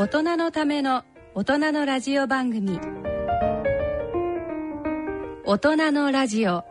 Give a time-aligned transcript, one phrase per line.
[0.00, 1.02] 大人のための
[1.34, 2.78] 大人のラジオ番組。
[5.44, 6.62] 大人のラジオ。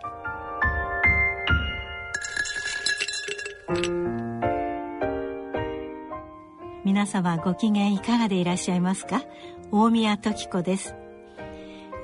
[6.85, 9.23] 皆様ご機嫌いかがでいらっしゃいますか？
[9.73, 10.95] 大宮時子です。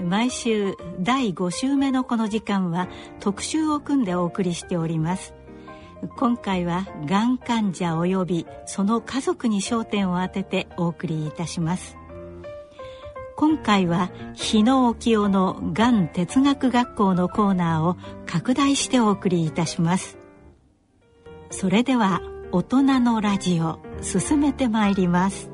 [0.02, 2.90] 毎週第5週目のこの時間は
[3.22, 5.34] 特集を組んでお送りしております。
[6.18, 11.98] 今回はがん患者及びその家族に焦点を当ててお送りいたします。
[13.36, 20.18] 今回は日野沖夫のがん哲学学校のコーナーを拡大してお送りいたします。
[21.50, 25.50] それでは大人のラジオ進めてまいります。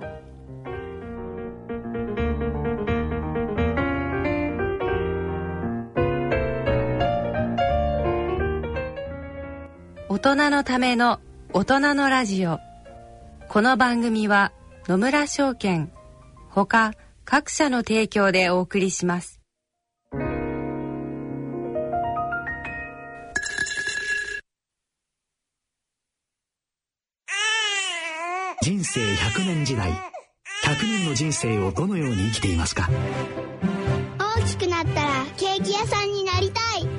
[10.22, 11.22] 大人のための
[11.54, 12.60] 大人のラジオ。
[13.48, 14.52] この番組は
[14.86, 15.94] 野村証券
[16.50, 16.92] ほか
[17.24, 19.40] 各社の提供でお送りします。
[28.62, 29.90] 人生100年時代
[30.66, 32.90] 100年の人生をどのように生きていますか？
[34.20, 36.99] 大きくなったらケーキ屋さんになりたい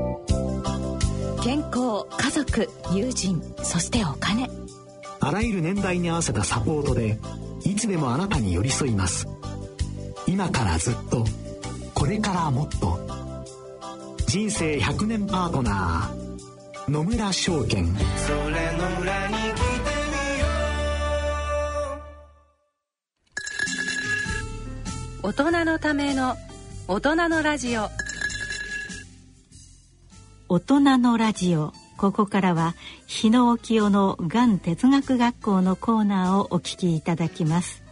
[2.31, 4.49] 族友人そしてお金。
[5.19, 7.19] あらゆる年代に合わせたサポートで
[7.63, 9.27] いつでもあなたに寄り添います。
[10.25, 11.25] 今からずっと
[11.93, 12.99] これからもっと。
[14.25, 17.85] 人生100年パートナー野村証券。
[17.85, 19.91] それの裏に来て
[25.23, 26.35] 大人のための
[26.87, 27.89] 大人のラジオ。
[30.49, 32.73] 大人のラジオここからは
[33.05, 37.83] 日野沖夫のがん哲学学校のコーナーをお聞きいただきます。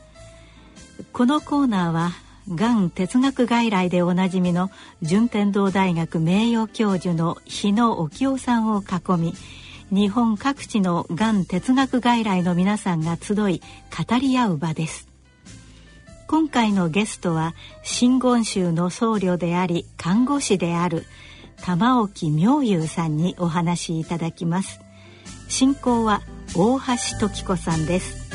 [1.14, 2.14] このコーナーは
[2.56, 4.72] がん哲学外来でおなじみの
[5.04, 9.36] 順天堂大学名誉教授の日野沖夫さんを囲み
[9.92, 13.62] 日本各地のがん哲学外来の皆さんが集い
[13.96, 15.08] 語り合う場です。
[16.26, 17.54] 今回のゲストは
[17.84, 21.06] 真言宗の僧侶であり看護師である
[21.66, 24.80] 玉置妙優さんにお話しいただきます。
[25.48, 26.22] 進行は
[26.56, 28.30] 大橋時子さんです。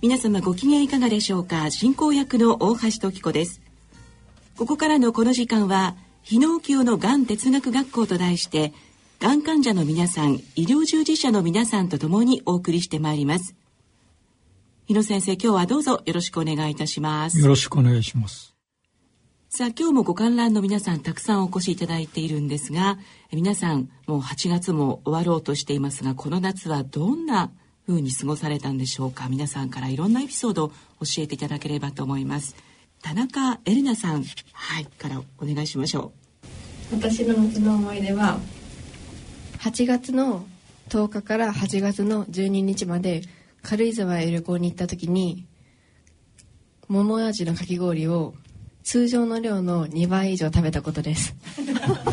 [0.00, 1.70] 皆様ご機嫌いかがでしょうか？
[1.70, 3.60] 進行役の大橋時子です。
[4.56, 8.72] ここからのこの時間は日野清のがん哲学学校と題して
[9.20, 13.54] がん患者の皆さん医療従事者の皆さんと共にお送りしてまいります。
[14.92, 17.40] 日野先生今日はどうぞよろしくお願いいたします。
[17.40, 18.54] よろしくお願いします。
[19.48, 22.98] さあ今日もご観覧の皆さんたくさんお越しいただいているんですが
[23.32, 27.50] 皆さんもう8月も終わろうとしていますがこの夏はどんな
[27.86, 29.30] 風に過ごされたんでしょうか？
[29.30, 30.74] 皆さんからいろんなエピソードを教
[31.22, 32.54] えていただければと思います。
[33.00, 36.12] 田中エレナさんはいからお願いしましょ
[36.92, 36.96] う。
[36.96, 38.38] 私の夏の思い出は
[39.60, 40.44] 8月の
[40.90, 43.22] 10日から8月の12日まで
[43.62, 45.46] 軽井沢へ旅行に行った時に
[46.88, 48.34] 桃味のかき氷を
[48.82, 51.34] 通常の量の2倍以上食べたことです。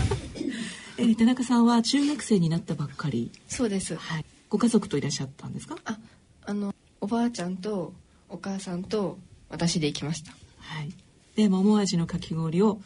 [0.97, 3.31] え田中さんは中学生になったばっかり。
[3.47, 5.77] そうです、はい、ご家族といらっしゃったんですか？
[5.85, 5.97] あ
[6.45, 7.93] あのおばあちゃんと
[8.29, 9.17] お母さんと
[9.49, 10.31] 私で行きました。
[10.59, 10.91] はい。
[11.35, 12.79] で桃味のかき氷を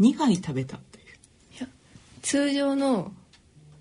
[0.00, 1.04] 2杯食べたという。
[1.58, 1.68] いや
[2.22, 3.12] 通常の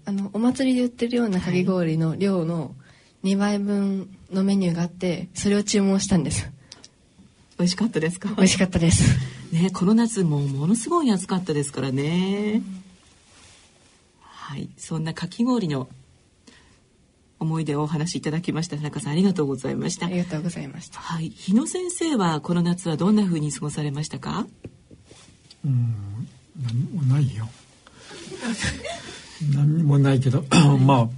[0.06, 2.76] あのお祭りで売ってるようなかき氷の量の
[3.24, 6.50] 2倍分のメニューがあってそれを注文したんです。
[7.58, 8.30] 美味しかったですか？
[8.38, 9.04] 美味しかったです。
[9.52, 12.62] ねこの夏もものすごい暑かったですからね、
[14.22, 14.70] はい。
[14.78, 15.88] そんなかき氷の
[17.40, 18.78] 思い出をお話しいただきました。
[18.78, 20.06] 田中さんありがとうございました。
[20.06, 21.00] ありがとうございました。
[21.00, 21.30] はい。
[21.30, 24.46] 日野先生はこの夏はどんな風に過ごされましたか？
[25.66, 26.28] うん。
[26.62, 27.50] 何もないよ。
[29.54, 30.44] 何もないけど
[30.86, 31.10] まあ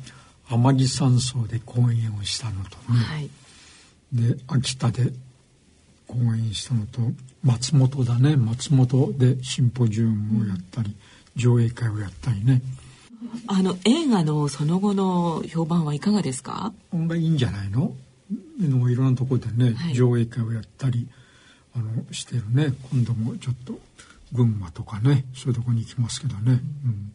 [0.49, 3.29] 天城山荘で講演をしたのとね、はい、
[4.11, 5.11] で秋田で
[6.07, 7.01] 講演したのと
[7.43, 8.35] 松本だね。
[8.35, 10.95] 松本でシンポジウムをやったり、うん、
[11.39, 12.61] 上映会をやったりね。
[13.47, 16.73] あの映画のその後の評判はいかがですか？
[16.91, 17.93] まあいいんじゃないの？
[18.59, 21.07] のいろんなところでね、はい、上映会をやったり
[21.75, 22.73] あのしてるね。
[22.91, 23.79] 今度もちょっと
[24.33, 26.59] 群馬とかねそういうとこに行きますけどね。
[26.85, 27.13] うん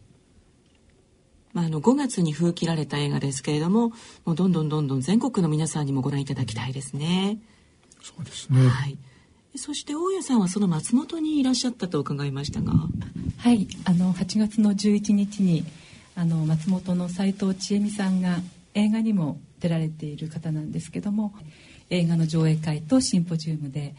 [1.55, 3.93] まあ、あの5月に封切られた映画ですけれども
[4.25, 7.39] もうどんどんどんどん全国の皆さんにもご覧いただきたいですね。
[8.03, 8.97] そうですね、はい、
[9.55, 12.73] そして大家さんはその松本にいらっしゃったと伺いましたが。
[13.37, 13.67] はい。
[13.85, 15.65] あの8月の11日に
[16.15, 18.39] あの松本の斉藤千恵美さんが
[18.73, 21.33] 映画にも出られている方なんですけども
[21.89, 23.95] 映画の上映会とシンポジウムで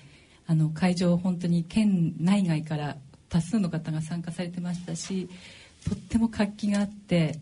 [0.46, 2.96] あの会場本当に県内外から
[3.28, 5.28] 多数の方が参加されてましたし
[5.88, 7.38] とっても活気があって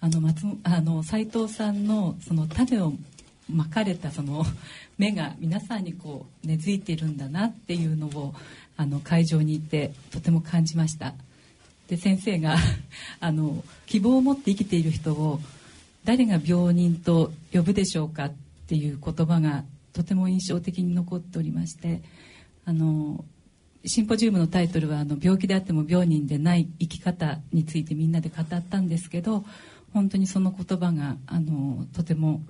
[0.00, 2.92] あの松あの斉藤さんのその種を
[3.48, 4.44] まかれたその
[4.98, 8.34] 目が皆さんにこう根付いているんだなっていうのを
[8.76, 11.14] あの会場にいてとても感じました。
[11.88, 12.56] で先生が
[13.20, 15.40] あの希望を持って生きている人を
[16.04, 18.32] 誰が病人と呼ぶでしょうかっ
[18.66, 22.02] ていう言葉がとても印象的に残っておりまして
[22.64, 23.24] あの
[23.86, 29.44] シンポジウムのタイトルはあの病気であっても病人でない生き方についてみんなで語ったんですけど
[29.92, 32.40] 本当にその言葉があのとても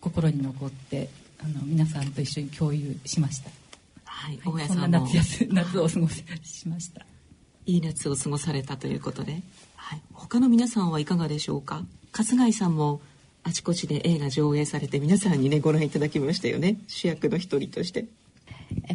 [0.00, 1.08] 心に残って
[1.38, 3.50] あの皆さんと一緒に共有しました。
[4.04, 6.24] はい、大家さんも夏夏を過ごし
[6.68, 7.06] ました。
[7.66, 9.42] いい夏を過ごされたということで、
[9.76, 11.84] はい、他の皆さんはいかがでしょうか？
[12.12, 13.00] 春日井さんも
[13.44, 16.78] あちこちで映画上映されて皆さんにねご覧いただきましたよね。
[16.88, 18.06] 主役の一人として。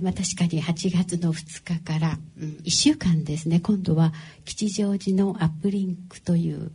[0.01, 3.59] まあ、確かに8月の2日から、うん、1週間ですね。
[3.59, 4.13] 今度は
[4.45, 6.71] 吉祥寺のアップリンクという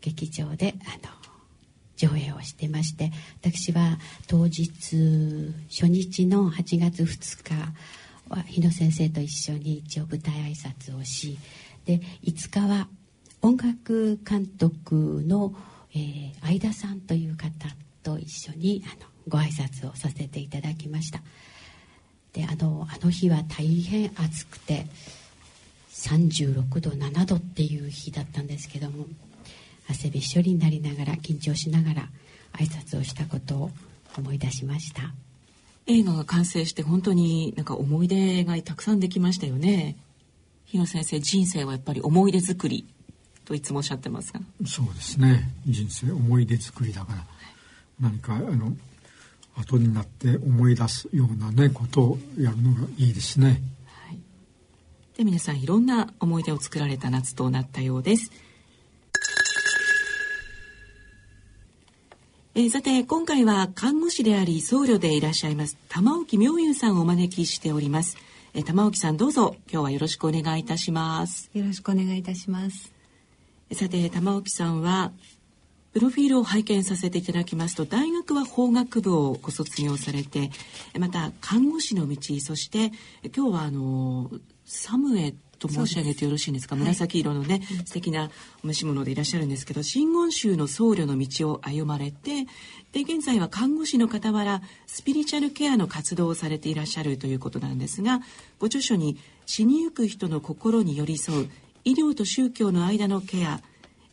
[0.00, 1.12] 劇場であの
[1.96, 4.68] 上映をしてまして私は当日
[5.70, 7.54] 初日の8月2日
[8.28, 11.38] は日野先生と一緒に一応舞台挨拶をし
[11.84, 12.88] で5日は
[13.40, 15.54] 音楽監督の、
[15.94, 17.50] えー、相田さんという方
[18.02, 21.22] と一緒にあのご挨拶をさせていただきました。
[22.32, 24.86] であのあの日は大変暑くて
[25.90, 29.06] 36度7度っていう日だったんですけども
[29.88, 32.08] 汗びっしょりになりながら緊張しながら
[32.54, 33.70] 挨拶をしたことを
[34.16, 35.12] 思い出しました。
[35.86, 39.96] 映画が完成して本当になんか思い出がたくさんできましたよね。
[40.66, 42.86] 日野先生人生はやっぱり思い出作り
[43.44, 44.40] といつもおっしゃってますが。
[44.66, 45.50] そうですね。
[45.66, 47.26] 人生思い出作りだから
[48.00, 48.74] 何かあの
[49.56, 54.18] 後になって思い出すようなねことをやるのがいいですね、はい、
[55.16, 58.30] で皆さんいろんな思い出を作られた夏となったようです。
[62.54, 68.18] えー、さて今回は看護師であり僧侶でいらっしゃいます玉置妙優さんをお招きしております、
[68.52, 71.50] えー、玉置さんどうぞ今日はよろしくお願いいたします。
[71.54, 72.92] よろしくお願いいたします。
[73.72, 75.12] さて玉置さんは
[75.92, 80.50] プロフィールを拝見させていただきますと大学は法学部をご卒業されて
[80.98, 82.92] また看護師の道そして
[83.36, 84.30] 今日はあの
[84.64, 86.74] サムエと申し上げてよろしいんですか？
[86.74, 88.30] 紫色のね、はい、素敵な
[88.64, 92.46] お召し物でいらっしゃるんですけど真言宗の僧侶の道を歩まれて
[92.90, 98.22] で現在は看護師の傍らスピリチュアルケアの活動をされていらっしゃるということなんですが
[98.58, 101.50] ご著書に死にゆく人の心に寄り添う
[101.84, 103.60] 医療と宗教の間のケア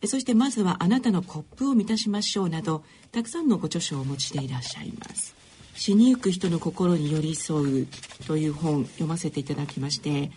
[0.06, 5.39] そしてまずはあなたのコップを満たしましょうなどたくさんのご著書をお持ちでいらっしゃいます。
[5.79, 7.88] 死にゆく人の心に寄り添う
[8.27, 10.29] という本読ませていただきまして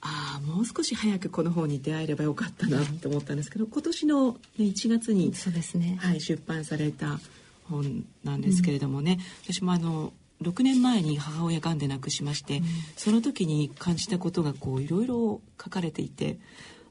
[0.00, 7.20] ああもう少し早くこの本に出会えればよかったなって思ったんですけど今年の、ね、1月にそうですね、はい、出版された
[7.68, 12.64] 本なんですけれどもね、うん、私もあの6年前に母親がんで亡くしまして、うん、
[12.96, 16.38] その時に感じたことがこういろいろ書かれていて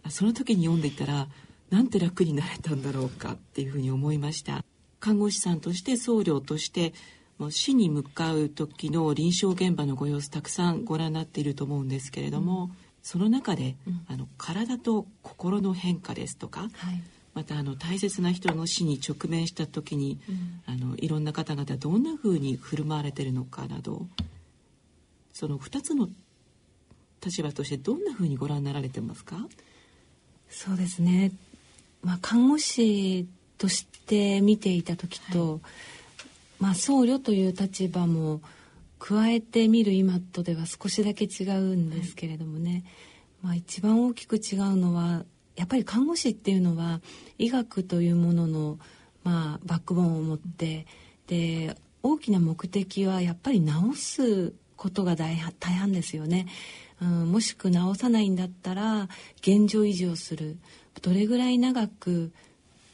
[0.09, 1.27] その時に読んでいたら
[1.69, 4.63] なんて楽になれたんだろうかっていうふうに思いました。
[4.99, 6.93] 看護師さんとして僧侶として
[7.37, 12.71] もう死に向かう時の臨床現場のご様子たくさんご覧になっていると思うんですけれども、うん。
[13.05, 16.71] その中で、うん、あの体と心の変化ですとか、はい、
[17.35, 24.07] またあの大切な人の死に直面した時に、うん、あのいろんな方々どんなふうに振る舞われてるのかなど
[25.33, 26.09] その2つの
[27.23, 29.37] 立場としてどんなふうにご覧になられてますか？
[30.49, 31.31] そうですね、
[32.05, 35.61] まあ、看護師として見ていた時と、はい、
[36.59, 38.41] まあ、僧侶という立場も
[38.99, 42.83] 加えてみる今とでは少しだけ違うんですけれどもね、
[43.41, 47.01] まあ、一番大きく違うのはやっぱり看護師っていうのは
[47.39, 48.77] 医学というものの、
[49.23, 50.85] まあ、バックボーンを持って
[51.25, 56.45] で大きな目的はやっぱり治すことが大大半ですよね。
[57.01, 59.09] うん、もしく治さないんだったら
[59.39, 60.57] 現状維持をする
[61.01, 62.31] どれぐらい長く、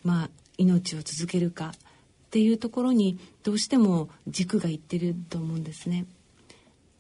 [0.04, 6.06] まあ、命を続けるかっていうところにどうしても軸がいってると思うんですね。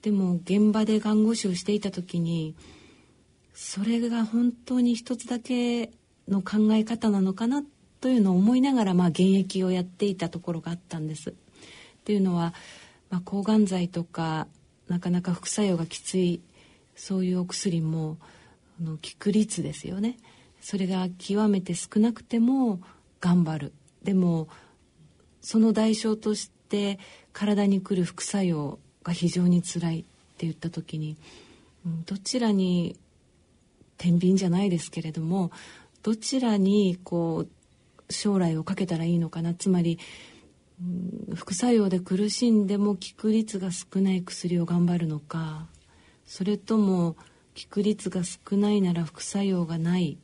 [0.01, 2.55] でも現場で看護師をしていた時に
[3.53, 5.91] それが本当に一つだけ
[6.27, 7.63] の考え方なのかな
[7.99, 11.29] というのを思いながら、まあ、現役をやっていたところがあったんです。
[11.29, 11.33] っ
[12.03, 12.53] ていうのは、
[13.09, 14.47] まあ、抗がん剤とか
[14.87, 16.41] なかなか副作用がきつい
[16.95, 18.17] そういうお薬も
[18.81, 20.17] あの効く率ですよね
[20.61, 22.79] それが極めて少なくても
[23.19, 23.73] 頑張る。
[24.03, 24.47] でも
[25.41, 26.99] その代償として
[27.33, 30.03] 体に来る副作用が非常につらいっ
[30.37, 31.17] て言った時に、
[32.05, 32.95] どちらに
[33.97, 35.51] 天秤じゃないですけれども
[36.03, 39.53] どちらにこう将来をかけたらいいのかな。
[39.53, 39.99] つまり、
[41.35, 45.67] 副作用で苦しんでも効く率が少ない薬を頑張るのか
[46.25, 47.13] それとも
[47.55, 50.17] 効く率が少ないなら副作用がない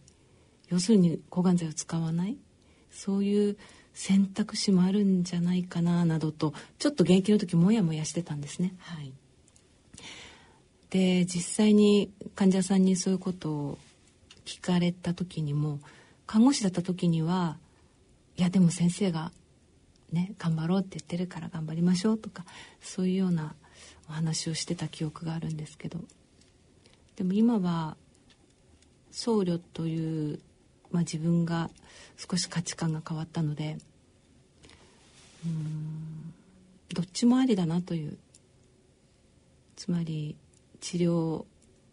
[0.69, 2.38] 要するに抗がん剤を使わない？
[2.91, 3.57] そういう
[3.93, 8.75] 選択肢もあるんじゃないかななどとちょっと現役の時モヤモヤしてたんですね。
[8.79, 9.13] はい、
[10.89, 13.77] で実際に患者さんにそういうことを
[14.45, 15.79] 聞かれた時にも
[16.25, 17.57] 看護師だった時には
[18.36, 19.31] いやでも先生が
[20.12, 22.45] ね頑張ろうって言ってるから頑張りましょうとか
[22.81, 23.55] そういうような
[24.09, 26.00] お話をしてた記憶があるんですけど。
[27.15, 27.97] でも今は
[29.12, 30.39] 僧侶という、
[30.91, 31.70] まあ、自分が
[32.17, 33.77] 少し価値観が変わったので
[35.46, 36.34] うん
[36.94, 38.17] どっちもありだなという。
[39.75, 40.36] つまり
[40.82, 41.46] 治療を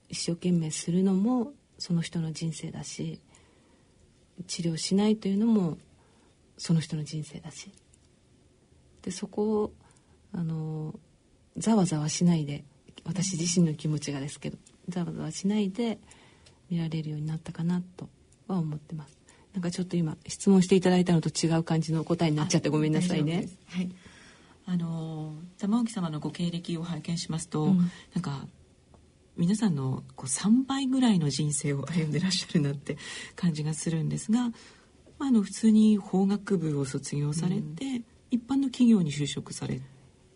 [0.08, 3.20] 一生懸命するのもその人の人生だし
[4.46, 5.76] 治療しないというのも
[6.56, 7.70] その人の人生だし。
[9.02, 9.72] でそこを
[10.32, 10.98] あの
[11.58, 12.64] ざわざわしないで
[13.04, 14.56] 私自身の気持ちがですけど
[14.88, 15.98] ざわざわしないで
[16.70, 18.08] 見られるようになったかなと。
[18.48, 19.18] は思ってます。
[19.52, 23.48] なんかちょっと今質問していただいたのと違う感じの答えになっちゃってごめんなさいね。
[23.68, 23.90] はい。
[24.66, 27.78] あの玉置様のご経歴を拝見しますと、うん、
[28.14, 28.46] なんか
[29.36, 32.96] 皆さんのこう3倍ぐらいの人生を歩んでらっしゃるなって
[33.36, 34.50] 感じがするんですが、まあ、
[35.26, 39.80] あの普通に法学部を卒業されて、うん、一般の企業に就職され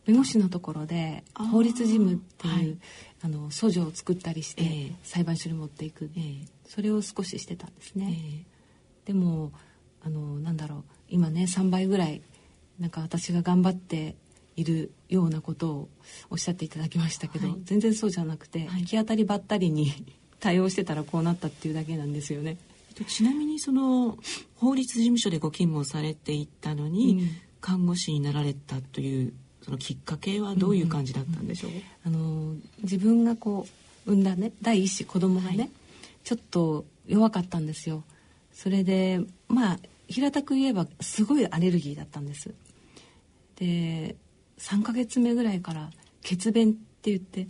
[0.05, 2.79] 弁護士のところで法律事務っていう、はい、
[3.23, 8.45] あの訴状を作ったりして、裁判所に持っていく、えー、それを少ししてたんですね、
[9.05, 9.53] えー、でも
[10.03, 12.23] あのなんだろう今ね3倍ぐらい
[12.79, 14.15] なんか私が頑張って
[14.55, 15.89] いるようなことを
[16.31, 19.93] おっしゃっていただきましたけど、はい、全然そうじゃなくて、はい、行き当たりばったりに
[20.41, 22.59] 対応してたらこうなったっていうだけなんですよね。
[23.07, 24.19] ちなみにその
[24.57, 27.29] 法律事務所でご勤務をされていったのに、うん、
[27.61, 29.33] 看護師になられたという
[29.63, 31.71] そのきっかけはどういう感じだったんでしょう、
[32.05, 33.67] あの自分がこ
[34.07, 35.71] う産んだね第一子子供がね、はい、
[36.29, 38.05] ちょっと弱かったんですよ。
[38.53, 39.19] それで
[39.49, 42.53] まあ平たく言えばすごいアレルギーだったんです。
[43.57, 44.15] で
[44.59, 45.89] 3ヶ月目ぐらいから
[46.21, 47.47] 血便って言って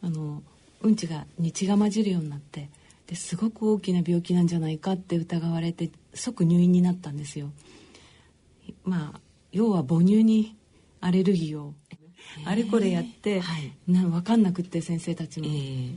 [0.00, 0.42] あの
[0.80, 2.70] うんちが血が混じるようになって
[3.06, 7.50] ですごく大きな病気なんじゃないかって疑われて即入院になったんですよ。
[8.84, 9.20] まあ
[9.52, 10.56] 要は母乳に
[11.02, 11.74] アレルギーを。
[12.46, 15.46] あれこれやって、はい、な分かんなくって先生たちも。
[15.46, 15.96] えー、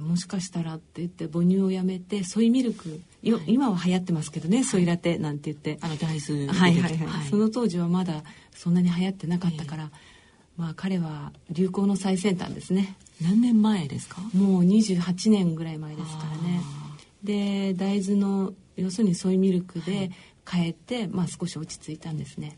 [0.00, 5.78] もしかしたらって言って母乳をやめてソイミルク、はい、今は流行ってますけどね、はい、ソイラテなんて言って。
[5.80, 8.22] あの大豆はいはいはい、その当時はまだ
[8.54, 9.90] そんなに流行ってなかったから、
[10.56, 12.96] まあ彼は流行の最先端ですね。
[13.22, 14.20] 何年前ですか？
[14.34, 16.62] もう28年ぐらい前ですからね。
[17.22, 20.10] で大豆の要するにソイミルクで
[20.48, 22.56] 変えて、まあ少し落ち着いたんですね。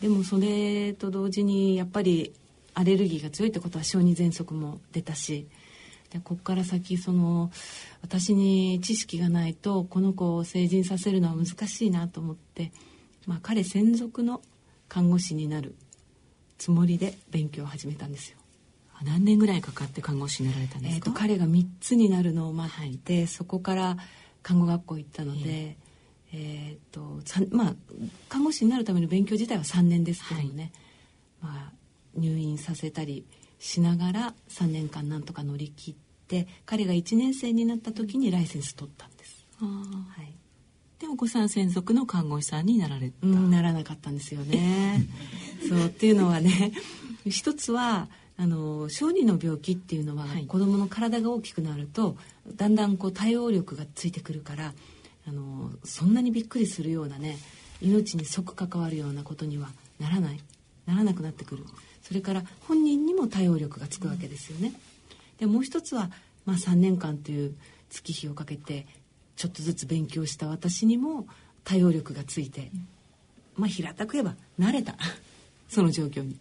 [0.00, 2.32] でもそれと同時にやっぱり
[2.74, 5.48] アレルギーが強いってことは小児喘息も出たし
[6.10, 7.50] でここから先その
[8.02, 12.72] 私に知識がないとこの子を成人させるのは難しいなと思って、
[13.26, 14.40] まあ、彼専属の
[14.88, 15.74] 看護師になる
[16.56, 18.38] つもりで勉強を始めたんですよ。
[19.04, 23.96] 何年ぐらいかかって看護師になられたんですか、えーと、彼が3つになるのを待って、はい、そこから
[24.42, 25.76] 看護学校行ったので、
[26.32, 27.74] えーとまあ、
[28.28, 30.72] 看護師になるための勉強自体は3年ですけどもね、
[31.40, 31.72] はい、まあ、
[32.16, 33.24] 入院させたり
[33.58, 35.94] しながら3年間なんとか乗り切っ
[36.26, 39.46] て彼が1年生になった時にライセンス取ったんです。
[39.60, 39.66] は
[40.22, 40.32] い、
[41.00, 45.06] でお子さん専属の看護師さんになられた、うん、ならなかったんですよね。
[45.68, 46.72] そうっていうのはね
[47.26, 52.16] 一つはあの小児の病気っていうのは、はい、子どもの体が大きくなると
[52.54, 54.74] だんだんこう対応力がついてくるから
[55.26, 57.36] あのそんなにびっくりするようなね
[57.82, 60.40] 命に即関わるようなことにはならない
[60.86, 61.64] ならなくなってくる
[62.08, 64.72] それから本人にも対応力がつくわけですよね。
[65.38, 66.10] でもう一つは、
[66.46, 67.54] まあ、3年間という
[67.90, 68.86] 月日をかけて
[69.36, 71.26] ちょっとずつ勉強した私にも
[71.64, 72.70] 対応力がついて、
[73.56, 74.96] まあ平たく言えば慣れた
[75.68, 76.36] その状況に。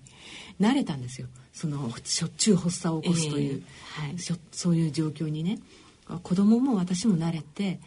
[0.60, 1.28] 慣れたんですよ。
[1.54, 3.64] そのしょっちゅう発作を起こすという、
[4.00, 5.60] えーはい、そういう状況にね。
[6.24, 7.82] 子供も私も慣れて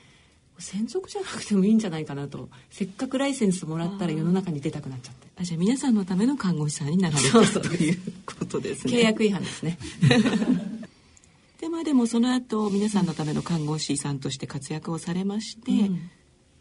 [0.59, 2.51] 専属じゃなくてもいいんじゃないかなと。
[2.71, 7.61] せっかくライセンスもらったら世の中に出たくなっちゃってあじゃあ皆さんのための看護師さんになられた。
[7.61, 8.93] ということですね。
[8.93, 9.79] 契約違反ですね。
[11.61, 16.11] でまあでもその後皆さんのための看護師さんとして活躍をされまして、うん、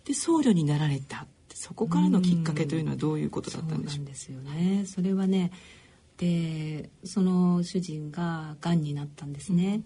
[0.06, 1.28] で僧侶になられた。
[1.54, 4.86] そこからのきっかけというのはどういうことだったんでしょう、うん、ですよね。
[4.86, 5.52] それはね
[6.16, 9.82] でその主人ががんになったんですね、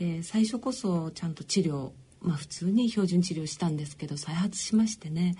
[0.00, 5.36] うん、で最初こそちゃんと治療まあ普通に標準治療したんですけど再発しましてね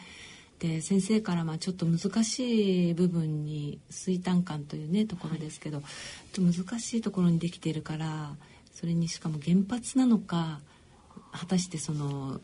[0.58, 8.37] で先生からまあちょっと難しい部分に膵胆管というねところですけど、はい、難しいところにできているから
[8.73, 10.61] それにしかも原発なのか
[11.32, 12.40] 果たしてその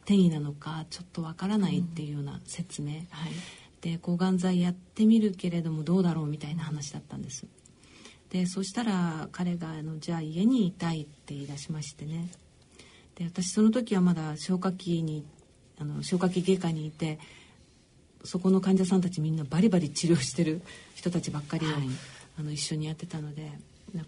[0.00, 3.32] 転移なのかちょっとわからないっていうような説明、うんはい、
[3.80, 7.46] で抗がん剤やってみるけれどもどうだろうみたいな話だったんです。
[8.30, 12.30] でそしたら彼があの「じゃあ家にいたい」って言い出しましてね。
[13.16, 15.24] で私その時はまだ消化器に
[15.78, 17.18] あの消化器外科にいて
[18.24, 20.62] そこの患者さんたちみんなバリバリ治療してる
[20.94, 21.82] 人たちばっかりを、はい、
[22.38, 23.50] あの一緒にやってたので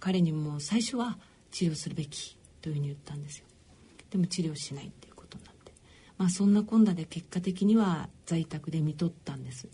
[0.00, 1.16] 彼にも最初は
[1.50, 3.46] 治療するべきというふうに言ったんですよ。
[4.10, 5.72] でも治療しないっていうことになって。
[6.18, 9.68] まあそんなこんなで結果的には在宅で見とったんです。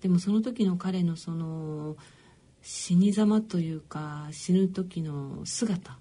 [0.00, 1.96] でもその時の彼のその
[2.62, 5.98] 死に様というか死ぬ時の姿。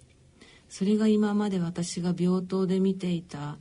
[0.70, 3.58] それが今まで私が病棟で見ていた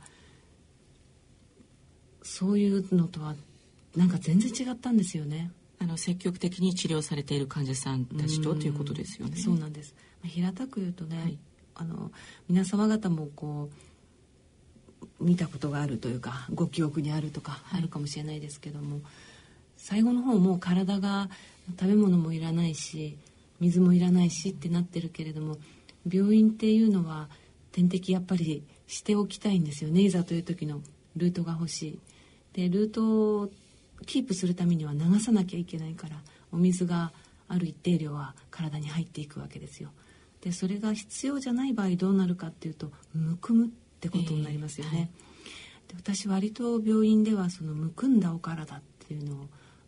[2.23, 3.35] そういうのとは
[3.95, 5.51] なんか全然違ったんですよね。
[5.79, 9.37] あの積極的に治療されている患者さんたちとということですよね。
[9.37, 9.93] そうなんです。
[10.23, 11.37] 平たく言うとね、はい、
[11.75, 12.11] あの
[12.49, 13.69] 皆様方もこ
[15.19, 19.03] う見たことがあるというかご記憶にあるとかあるかもしれないですけども、はい、
[19.77, 21.29] 最後の方もう体が
[21.79, 23.17] 食べ物もいらないし
[23.59, 25.57] 水もいらないしってなってるけれども
[26.11, 27.29] 病院っていうのは
[27.71, 30.01] 点滴やっぱりしておきたいんですよね。
[30.01, 30.81] いざという時の
[31.15, 31.99] ルートが欲しい。
[32.53, 33.51] でルートを
[34.05, 36.17] キープするためには流さなきゃいけないから
[36.51, 37.11] お水が
[37.47, 39.91] ある一定量は体に入っていくわけですよ。
[40.41, 49.37] でそれが必要じゃない場合どうなるかっていうとむくむってことになりますよね、えーはい、で私割と病院ではそのむくんだお体っていうのを、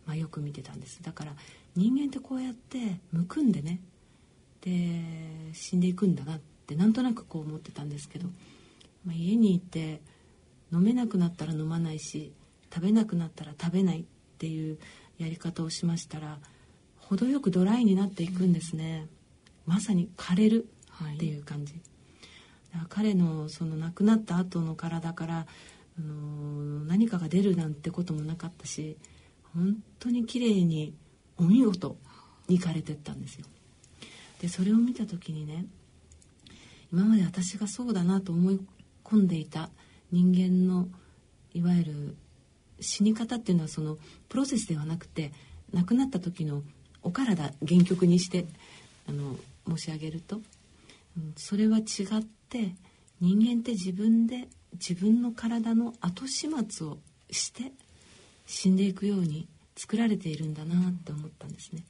[0.04, 1.00] まあ、よく見てたんです。
[1.02, 1.32] だから
[1.76, 3.80] 人間ってこうやってむくんでね
[4.62, 8.28] で死んでいくんだなってなんとなくこう思ってたんですけど、
[9.04, 10.00] まあ、家にいて
[10.72, 12.32] 飲めなくなったら飲まないし
[12.72, 14.04] 食べなくなったら食べないっ
[14.38, 14.78] ていう
[15.18, 16.38] やり方をしましたら
[16.98, 19.06] 程よくドライになっていくんですね、
[19.66, 20.66] まさに枯れる
[21.14, 21.74] っていう感じ、
[22.72, 25.46] はい、彼のその亡くなった後の体から、
[25.98, 28.96] あの何かが出るなんてこともなかったし
[29.54, 30.94] 本当に綺麗に
[31.38, 31.96] お見事
[32.46, 33.46] に枯れてったんですよ。
[34.40, 35.64] でそれを見た時にね
[36.92, 38.60] 今まで私がそうだなと思い
[39.04, 39.70] 込んでいた
[40.12, 40.88] 人間の
[41.52, 42.16] いわゆる
[42.80, 45.32] 死に方っていうのはそのプロセスではなくて
[45.72, 46.62] 亡くなった時の
[47.02, 48.46] お体原曲にして
[49.08, 49.36] あの
[49.66, 50.36] 申し上げると、
[51.16, 52.74] うん、それは違って
[53.20, 56.98] 人間って自分で自分の体の後始末を
[57.30, 57.72] して
[58.46, 61.84] 死んでいくように作られているんだなって思ったんですね。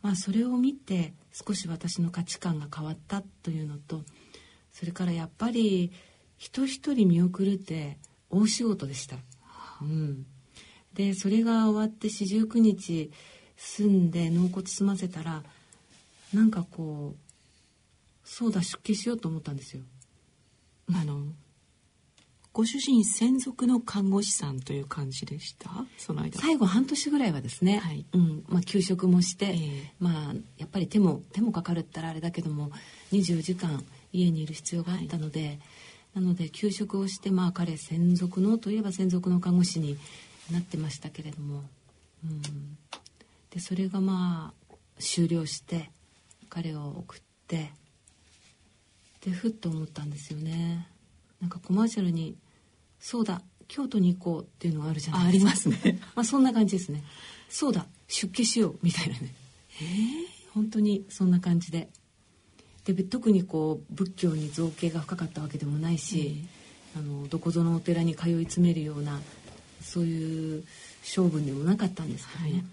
[0.00, 4.04] まあ、それを見て少し私の価値観が変わったというのと
[4.72, 5.90] それからやっぱり
[6.36, 7.98] 人一人見送るって
[8.30, 9.16] 大仕事でした。
[9.84, 10.26] うん、
[10.94, 13.10] でそれが終わって四十九日
[13.56, 15.42] 住んで納骨済ませたら
[16.32, 17.18] なんかこう
[18.24, 19.82] そうだ出家しようと思ったんですよ。
[20.94, 21.22] あの
[22.52, 25.70] ご主人専属の看護師さんという感じでした？
[25.96, 26.40] その間。
[26.40, 28.04] 最後半年ぐらいはですね、はい。
[28.12, 28.44] うん。
[28.48, 32.72] まあ、休職もして、えー、まあ、やっぱり手も手もかかるったらあれだけども
[33.12, 35.58] 24時間家にいる必要があったので、はい
[36.14, 39.96] なので休職をしてまあ彼専属のといえば専属の看護師に
[40.50, 41.62] なってましたけれども、
[42.24, 42.42] うん、
[43.50, 45.90] でそれがまあ終了して
[46.48, 47.70] 彼を送って
[49.20, 50.86] でふっと思ったんですよね。
[51.40, 52.36] なんかコマーシャルに
[52.98, 55.50] 「そうだ京都に行こう」っていうのがあるじゃないですか。
[55.50, 56.00] ありますね。
[56.14, 57.04] まあそんな感じですね。
[57.48, 59.34] そうだ出家しようみたいなね。
[59.80, 61.88] えー、本当にそんな感じで
[62.94, 66.44] で特にこう仏教に造形が深かったわけでもないし、
[66.96, 69.20] あのどこぞのお寺に通い詰めるような
[69.82, 70.64] そういう
[71.02, 72.52] 性分でもなかったんですけどね。
[72.52, 72.64] はい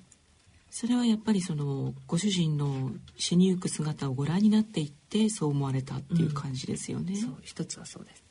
[0.78, 7.14] それはやっぱりそのご主人の死にゆく姿をご覧になっていってそう思われたっていう感じですよね。
[7.14, 8.22] うん、そう一つはそうです。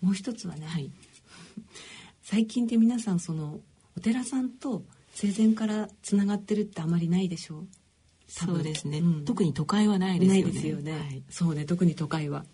[0.00, 0.90] もう一つはね、はい、
[2.24, 3.60] 最近って皆さんその
[3.96, 7.68] お寺さんと生前からつながってるってあまりないでしょう？
[8.36, 10.42] そうですね、うん、特に都会はないですよね。
[10.42, 10.92] ないですよね。
[10.92, 12.44] はい、そうね、特に都会は。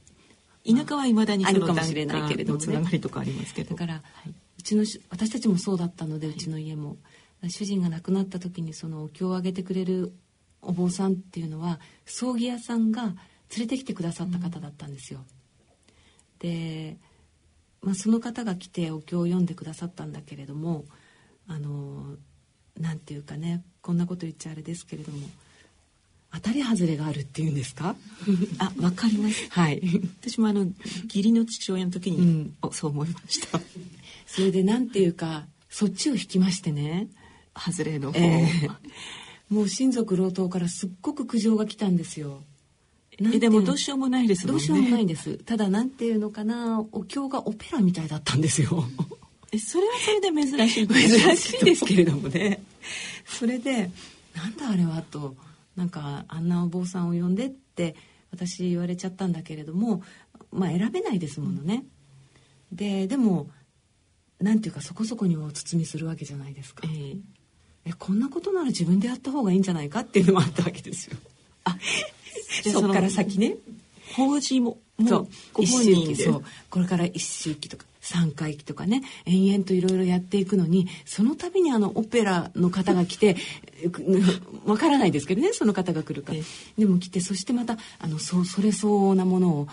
[0.66, 3.70] 田舎はいまだにあるかもしれないけれども、ね、つながりとかありますけど。
[3.70, 6.98] だから、はい、うちの私たちもそうだったので、うちの家も、
[7.48, 10.12] 主人が亡くなった時にそのお経をあげてくれる
[10.60, 13.14] お坊さんっていうのは葬儀屋さんが連
[13.60, 15.20] れてきてくださった方だったんですよ。
[15.20, 16.98] うん、で、
[17.80, 20.84] まあ、その方が来てお経を読んでくださったんだけれども
[21.48, 22.16] あの
[22.78, 25.26] なんていうかねこんなこと言っちゃあれですけれども
[26.32, 27.96] 当たり外れがあるっていうんですか？
[28.58, 29.48] あわかります。
[29.50, 29.80] はい。
[30.22, 30.66] 私もあの
[31.04, 33.60] 義理の父親の時に、うん、そう思いました。
[34.26, 37.08] それでなんていうかそっちを引きましてね。
[37.54, 38.70] 外れの方、えー、
[39.54, 42.42] もう親族老頭からすっごく苦情が来たんですよ。
[43.34, 44.60] えでもどうしようもないですもんね。
[44.60, 45.36] どうしようもないんです。
[45.38, 48.84] ただなんていうのかなお経がオペラみたいだったんですよ。
[49.52, 50.86] えそれはそれで珍しい。
[50.88, 52.62] 珍しいですけれどもね。
[53.26, 53.90] それで
[54.34, 55.34] なんだあれはと
[55.76, 57.94] なんかあんなお坊さんを呼んでって
[58.32, 60.02] 私言われちゃったんだけれども
[60.52, 61.84] まあ選べないですものね、
[62.72, 63.48] うん、ででも
[64.40, 67.20] なんていうかそこそこにお包みするわけじゃないですか、えー、
[67.86, 71.16] えこんなことなら自分でやった方がいいんじゃないかっていうのもあったわけですよ。
[71.64, 71.76] あ
[72.72, 73.56] そっから先ね。
[74.16, 83.36] 法事もそうご本人そうこれから一周期とか3回忌とかね延々といろいろやっていくのにその度にあのオペラの方が来て
[84.64, 86.40] わからないですけどねその方が来るから、
[86.78, 89.68] でも来てそしてまたあのそそれ相応なものを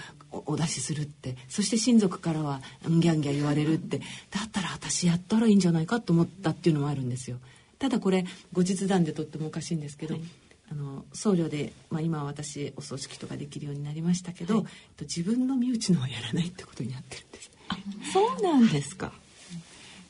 [0.46, 7.40] お出しするってそして親族からはギャンギャン言われるってだったら私やったらいいんじゃないかと思ったっていうのもあるんですよ。
[7.80, 10.24] ただこれ後日談でとってもおかしいんですけど、はい
[10.70, 14.66] あの僧侶で、まあ、今は私お葬式とかできるようになりましたけど、はい、
[15.02, 17.52] 自分の身内のはやらないってことになってるんです。
[17.70, 17.78] あ
[18.14, 19.12] そうなんですか。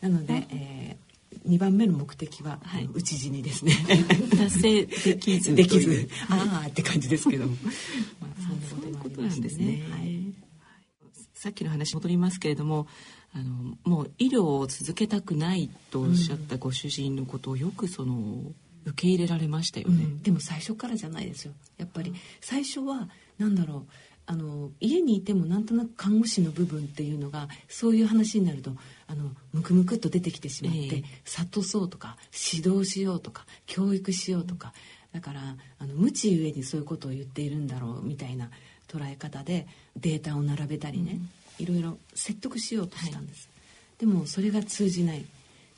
[0.02, 3.74] なので、えー、2番目の目的は、はい、討ち死にですね。
[4.38, 5.56] 達成できず。
[5.56, 6.10] できず。
[6.30, 7.56] ああって感じですけども、
[8.22, 8.34] まあ、
[8.70, 9.84] そんなことなんですね。
[9.90, 10.34] はい、
[11.34, 12.88] さっきの話戻りますけれども
[13.34, 18.42] あのもう医療を続けたくないとおっしゃったご主人のことをよくその
[18.86, 21.54] 受け入れられましたよね、うん、でも最初からじゃないですよ。
[21.78, 23.92] やっぱり最初は何だろう
[24.30, 28.72] あの家にいてもなんとなく看護師の部分っていうのがそういう話になると
[29.08, 32.18] あのムクムクっと出てきてしまって、えー、諭そうとか
[32.54, 34.74] 指導しようとか教育しようとか
[35.14, 38.52] だからあの無知ゆえにそういうことを言っているんだろうみたいな
[38.90, 41.20] 捉え方でデータを並べたりね、
[41.60, 43.54] うん、いろいろ説得しようとしたんです、は
[43.98, 45.26] い、でもそれが通じない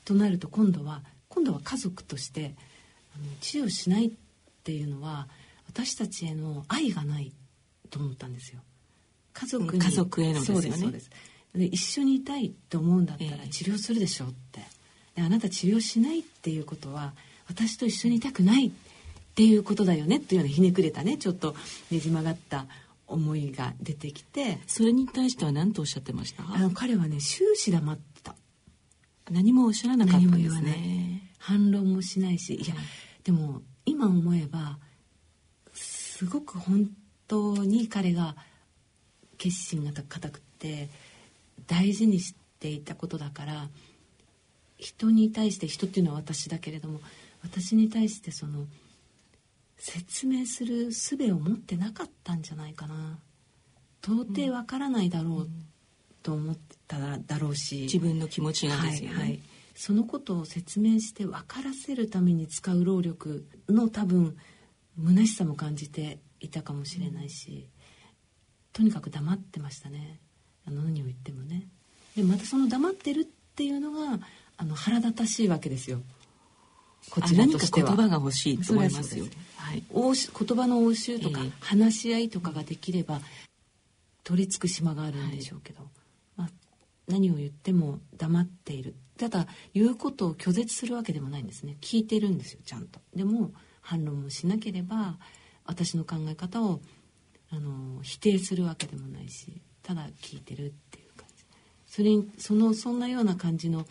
[0.05, 2.55] となると今度は今度は家族として
[3.15, 4.11] あの治療しないっ
[4.63, 5.27] ていうのは
[5.67, 7.31] 私たちへの愛がない
[7.89, 8.61] と思ったんですよ。
[9.33, 10.71] 家族家族へのですよね。
[10.71, 10.91] そう
[11.57, 14.61] で一緒にいたいって思うんだったら治療するでしょって、
[15.15, 17.13] であなた治療しないっていうことは
[17.47, 18.71] 私と一緒にいたくないっ
[19.35, 21.55] ていうことだよねっていうようなひねくれたねちょっと
[21.89, 22.67] ねじ曲がった
[23.07, 24.59] 思いが出てきて。
[24.67, 26.43] それに対しては何とおっしゃってました？
[26.43, 28.35] あの彼はね終始黙ってた。
[29.31, 31.31] 何もおっしゃらなかったんですね。
[31.39, 32.55] 反論もしないし。
[32.55, 32.75] いや
[33.23, 34.77] でも今思えば
[35.73, 36.89] すごく本
[37.29, 38.35] 当に彼が
[39.37, 40.89] 決心が固くて
[41.67, 43.69] 大事にしていたことだから
[44.77, 46.99] 人に対して人っていうのは私だけれども
[47.43, 48.65] 私に対してその
[49.77, 53.17] 説明する術を持ってなかったんじゃないかな。
[54.01, 55.49] 到底わからないだろう
[56.21, 59.39] と思っただろうし、自分の気持ちがですよね、はいはい、
[59.75, 64.37] そのことを説明して分からせるために使う労力の多分
[65.01, 67.69] 虚しさも感じていたかもしれないし、
[68.73, 70.19] とにかく黙ってましたね。
[70.65, 71.67] あの何を言ってもね。
[72.15, 73.25] でまたその黙ってるっ
[73.55, 74.19] ていうのが
[74.57, 76.01] あの腹立たしいわけですよ。
[77.09, 77.95] こちらとしては。
[77.95, 79.25] 言葉が欲しいと思いますよ。
[79.55, 83.21] はい、言葉の応酬とか、話し合いとかができれば
[84.23, 85.89] 取り付く島があるんでしょうけど、はい、
[86.37, 86.49] まあ、
[87.07, 88.95] 何を言っても黙っている。
[89.17, 91.77] ただ言うことを拒絶するわけでもないんですね。
[91.81, 92.99] 聞いてるんですよちゃんと。
[93.15, 95.17] でも反論もしなければ
[95.69, 96.81] 私の考え方を
[97.51, 99.53] あの否定するわけでもないし
[99.83, 101.43] ただ聞いてるっていう感じ。
[101.87, 103.85] それにそのそんなような感じの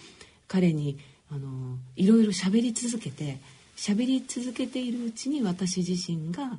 [0.48, 0.98] 彼に
[1.30, 3.38] あのいろいろ喋り続けて
[3.76, 6.58] 喋り続けているうちに私自身が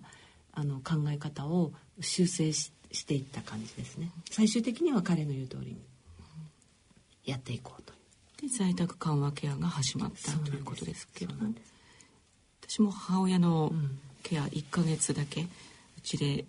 [0.54, 4.10] あの考え方を修正ししていった感じですね。
[4.32, 5.78] 最終的には彼の言う通りに
[7.26, 7.94] やっていこうと
[8.42, 11.54] で在宅緩和ケアが始まったということですけども。
[12.62, 13.74] 私も母親の
[14.24, 15.48] ケア1ヶ月だけう
[16.02, 16.46] ちで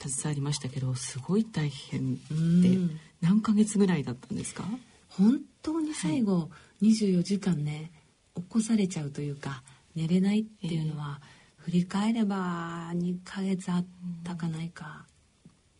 [0.00, 2.78] 携わりましたけどすごい大変で
[3.20, 4.64] 何ヶ月ぐらいだったんですか？
[5.08, 6.50] 本当に最後
[6.82, 7.90] 24時間ね、
[8.36, 9.62] 起こされちゃうというか
[9.96, 11.20] 寝れないっていうのは、
[11.58, 13.86] えー、振り返れば2ヶ月あっ
[14.22, 15.06] たかないか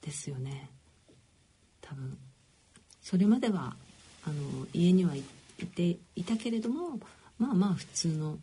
[0.02, 0.70] ですよね。
[1.80, 2.18] 多分。
[3.00, 3.76] それまでは
[4.24, 5.22] あの家にはい
[5.66, 6.98] ていたけれども
[7.38, 8.38] まあまあ普通の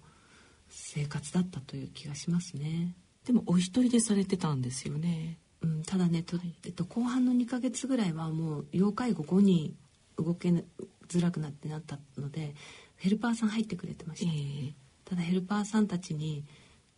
[0.69, 2.93] 生活だったという気がしますね。
[3.25, 5.37] でもお一人でされてたんですよね。
[5.61, 9.73] うん、ただねと、えっと、後半の2ヶ月ぐらいはもう要介護後に
[10.17, 12.53] 動けづらくなってなったので
[12.97, 14.73] ヘルパーさん入ってくれてました、えー、
[15.05, 16.43] ただヘルパーさんたちに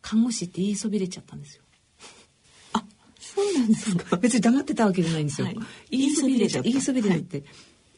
[0.01, 1.63] 看護師って言いそびれちゃったんですよ。
[2.73, 2.83] あ
[3.19, 4.17] そうなんですか。
[4.19, 5.57] 別に黙ってたわけじゃないんですよ、はい、
[5.91, 6.69] 言いそびれちゃった。
[6.69, 7.47] 言いそびれちゃって、はい、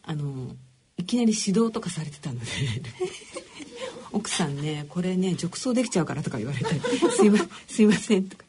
[0.04, 0.56] あの
[0.98, 2.46] いきなり指導とかされてたので
[4.12, 6.66] 奥さんねこれね褥瘡できちゃうからとか言われて
[7.16, 8.46] 「すいますいません」とか。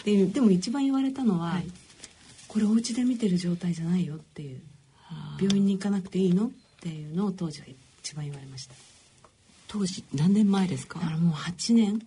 [0.00, 1.66] っていうでも一番言われたのは、はい、
[2.46, 4.60] これお家で見てる状態じゃないよっていう。
[5.40, 7.66] 病院に行かなくていいのっていうのを当時は
[8.02, 8.74] 一番言われました。
[9.68, 10.98] 当時何年前ですか？
[10.98, 12.02] だからもう8年。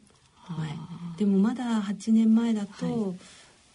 [0.57, 0.69] 前
[1.17, 3.17] でもまだ8年前だと、はい、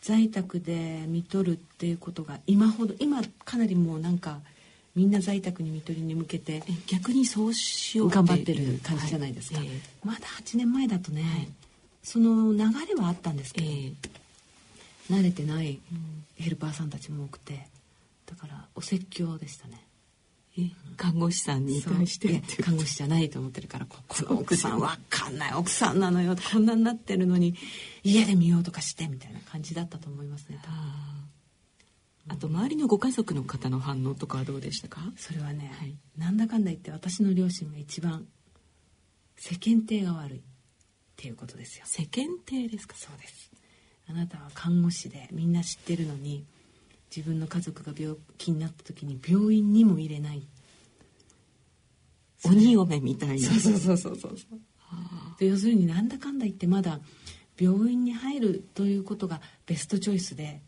[0.03, 4.40] 在宅で見とるっていうことが今ほど今かなりもうなんか
[4.96, 9.68] みんな在宅に見取りに向けて逆にそうしよう頑張ってる感じじゃないですか、はい。
[9.68, 11.48] えー、まだ8年前だとね、はい、
[12.02, 13.94] その流れはあったんですけど、えー、
[15.11, 15.78] 慣れてない
[16.37, 17.68] ヘルパーさんたちも多くて
[18.24, 19.82] だからお説教でしたね。
[20.96, 22.40] 看護師さんに対して。
[22.62, 25.52] 看護師じゃないと思ってるからこの奥さんわかんない。
[25.54, 26.35] 奥さんなのよ。
[26.50, 27.54] こんなになってるのに
[28.02, 30.59] 家で見ようとかしてみたいな感じだったと思いますね
[32.28, 35.00] あと周りのご家族の方の反応とかはどうでしたか？
[35.16, 38.26] それはね、はい、なんだかんだ言って私の両親が一番
[39.36, 40.42] 世間体が悪いっ
[41.16, 41.84] ていうことですよ。
[41.86, 42.96] 世間体ですか？
[42.96, 43.50] そうです。
[44.08, 46.44] あなたは看護師でみんな知ってるのに
[47.14, 50.42] 自分の家族が病気になった時に病院にも入れない。
[52.44, 53.48] 鬼嫁みたいな。
[53.48, 54.60] そうそうそうそうそう
[55.38, 57.00] で要するになんだかんだ言ってまだ
[57.58, 60.62] 病院に入るということがベストチョイスで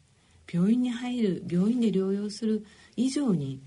[0.50, 2.64] 病院に入る病院で療養する
[2.96, 3.60] 以上に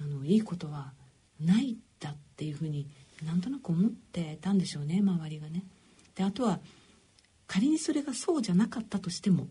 [0.00, 0.92] あのいいことは
[1.40, 2.86] ないんだっていうふうに
[3.24, 5.64] なんとなく思ってたんでしょうね周りがね。
[6.14, 6.60] であとは
[7.46, 9.48] 仮にそれがそうじゃなかったとしても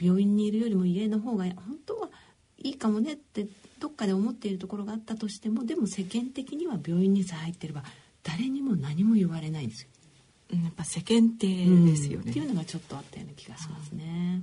[0.00, 2.10] 病院にいるよりも家の方が本当は
[2.58, 3.46] いいかもねって
[3.80, 7.82] どっかで思っているところがあったとしてもでも世間的には病院にさえ入ってれば
[8.22, 9.88] 誰にも何も言われないんですよ。
[10.52, 14.42] やっぱ世間体ですよね、うん、っていうのがちょっとあったような気がしますね。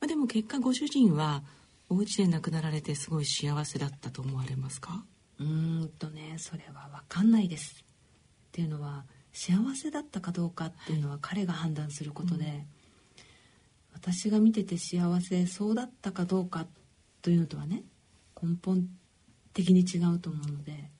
[0.00, 1.42] まあ、でも結果ご主人は
[1.88, 5.04] お家で亡くなられてすごい幸せだったと思われますか？
[5.40, 7.82] うんとねそれは分かんないです。
[7.82, 12.66] っていうのは幸せだったかどうかっていうのは彼が判断することで、うん、
[13.94, 16.66] 私が見てて幸せそうだったかどうか
[17.22, 17.82] というのとはね
[18.40, 18.88] 根本
[19.52, 20.90] 的に違うと思うので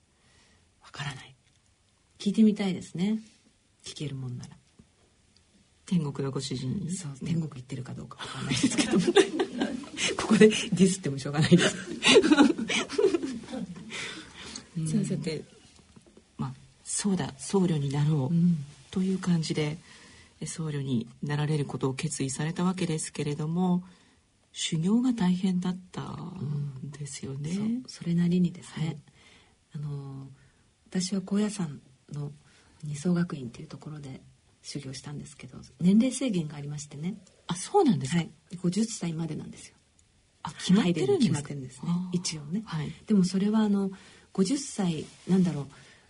[0.82, 1.34] わからない。
[2.18, 3.20] 聞いてみたいですね。
[3.84, 4.57] 聞けるもんなら
[5.88, 6.80] 天国のご主人？
[6.80, 8.98] にそう天国行ってるかどうか わかんないですけど。
[10.16, 11.76] ここでディスってもしょうがないです。
[14.86, 15.44] さあさて
[16.84, 18.58] そうだ僧侶になろう、うん、
[18.90, 19.78] という感じで
[20.44, 23.84] 僧侶になられることを決意されたわけですけれども
[24.52, 27.50] 修行が大変だったんですよね。
[27.50, 28.96] うん、それなりにですね、はい、
[29.76, 30.26] あの
[30.88, 31.80] 私は高野山
[32.12, 32.32] の
[32.82, 34.20] 二層学院っていうところで
[34.62, 37.14] 修行したんですけど年齢制限がありましてね。
[37.46, 39.74] あそうなんですか、はい、50歳までなんですよ。
[40.42, 41.32] あ決まってるんですか？
[41.32, 41.88] 決まってるんですね。
[42.12, 43.90] 一応ね、はい、でもそれはあの
[44.34, 45.66] 50歳なんだろう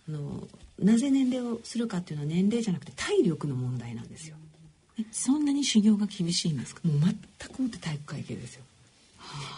[0.09, 0.47] あの
[0.79, 4.35] なぜ年齢をするかっていうのは年齢じゃなくて体力の問題なんですよ。
[5.11, 6.81] そんなに修行が厳しいんですか？
[6.85, 7.15] もう全
[7.55, 8.63] くもって体育会系ですよ。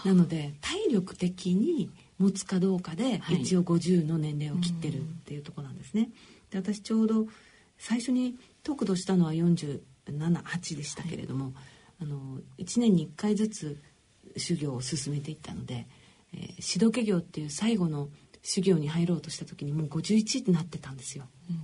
[0.05, 6.09] なので体力的に持つかどうかで一応50の年齢を切ってるっていうとこなんですね、
[6.51, 7.25] で私ちょうど
[7.79, 11.53] 最初に得度したのは478でしたけれども、はい、
[12.03, 13.81] あの1年に1回ずつ
[14.37, 15.87] 修行を進めていったので、
[16.33, 18.09] えー、指導家業っていう最後の
[18.43, 21.25] 修行に入ろうとした時にもう51になってたんですよ。
[21.49, 21.57] うん、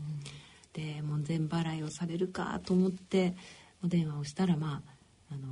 [0.73, 3.35] で門前払いをされるかと思って
[3.83, 4.81] お電話をしたらま
[5.29, 5.47] ああの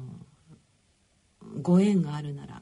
[1.62, 2.62] ご縁があるなら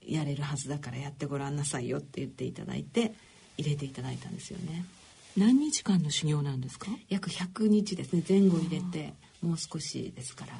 [0.00, 3.14] やれるはずだからやってごらんなさいよって言っていただいて
[3.56, 4.84] 入れていただいたんですよね。
[5.36, 6.88] 何日間の修行なんですか？
[7.08, 8.22] 約100日ですね。
[8.28, 10.52] 前後入れてもう少しですから、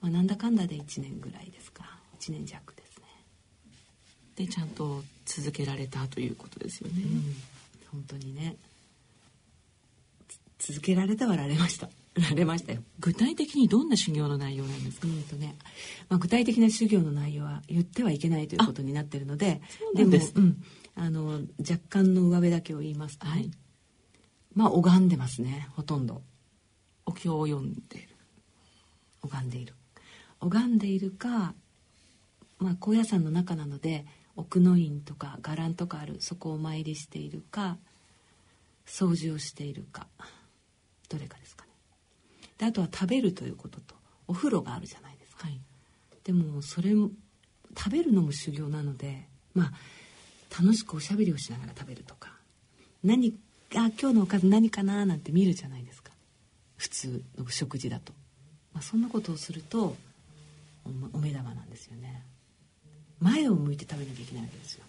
[0.00, 1.84] まあ、なんだかんだで1年ぐらいですか。
[2.20, 3.04] 1年弱ですね。
[4.36, 7.34] でちゃんと続けられたということですよね、うん、
[7.90, 8.56] 本当にね。
[10.58, 11.90] 続けられたはられました。
[12.14, 12.82] られましたよ。
[13.00, 15.56] 具体的にどんな修行の内容なんですか、うんとね
[16.08, 19.62] まあ、具体的な修行の内容は言ってはいけないということになってるので
[19.94, 20.62] でも、うん、
[20.94, 23.50] あの若干の上辺だけを言いますと、ね、はい、
[24.54, 26.22] まあ拝んでますねほとんど。
[27.04, 28.08] お経を読んでいる。
[29.22, 29.74] 拝んでいる。
[30.40, 31.54] 拝んでいるか
[32.58, 37.76] まあ高野山の中なので奥の院とか伽藍とかあるそこをお参りしているか
[38.86, 40.06] 掃除をしているか
[41.08, 41.70] どれかですかね。
[42.58, 43.94] であとは食べるということと
[44.26, 45.60] お風呂があるじゃないですか、はい、
[46.24, 49.72] でもそれ食べるのも修行なのでまあ
[50.62, 52.32] 楽しくおしゃべりをしながら食べるとか
[53.02, 53.34] 何
[53.74, 55.06] あ今日のおかず何かな？
[55.06, 56.12] なんて見るじゃないですか。
[56.76, 58.12] 普通の食事だと、
[58.74, 59.96] まあ、そんなことをすると
[61.12, 62.22] お目玉なんですよね。
[63.20, 64.84] 前を向いて食べなきゃいけないわけですよ。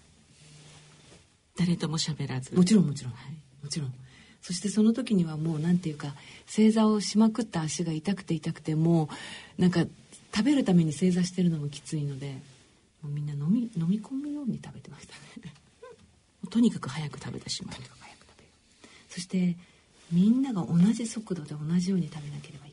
[1.58, 2.56] 誰とも喋らず。
[2.56, 3.94] もちろんもちろん、はい、もちろん。
[4.42, 6.16] そしてその時にはもう何ていうか
[6.46, 9.08] 正座をしまくった足が痛くて痛くても
[9.58, 9.86] うなんか
[10.36, 12.34] 食べるために正座してるのもきついので
[13.02, 15.14] もうみんな飲み飲み込むように食べてました
[15.48, 15.54] ね。
[16.50, 18.03] とにかく早く食べてしまう
[19.14, 19.56] そして
[20.12, 22.73] みんなが同じ速度で同じように食べなければいけない。